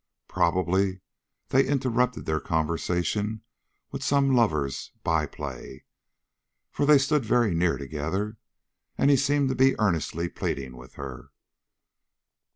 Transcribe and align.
Probably 0.27 1.01
they 1.49 1.63
interrupted 1.63 2.25
their 2.25 2.39
conversation 2.39 3.43
with 3.91 4.03
some 4.03 4.35
lovers' 4.35 4.91
by 5.03 5.27
play, 5.27 5.83
for 6.71 6.87
they 6.87 6.97
stood 6.97 7.23
very 7.23 7.53
near 7.53 7.77
together, 7.77 8.37
and 8.97 9.11
he 9.11 9.15
seemed 9.15 9.49
to 9.49 9.55
be 9.55 9.79
earnestly 9.79 10.27
pleading 10.27 10.75
with 10.75 10.95
her. 10.95 11.29